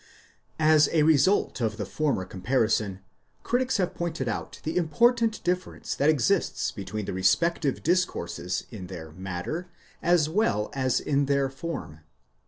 [0.57, 3.01] As a result of the former comparison,
[3.43, 9.11] critics have pointed out the important difference that exists between the respective discourses in their
[9.11, 9.67] matter,
[10.01, 11.99] as well as in their form.